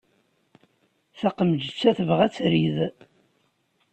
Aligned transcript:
Taqemǧet-a 1.19 1.91
tebɣa 1.97 2.21
ad 2.25 2.31
trid. 2.35 2.77